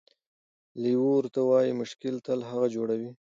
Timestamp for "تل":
2.25-2.39